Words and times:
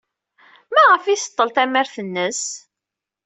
Maɣef 0.73 1.03
ay 1.05 1.15
iseḍḍel 1.15 1.49
tamart-nnes? 1.51 2.41